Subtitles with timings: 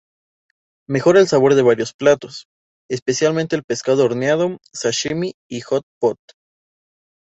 [0.89, 2.47] Mejora el sabor de varios platos,
[2.89, 6.17] especialmente el pescado horneado, "sashimi" y "hot pot".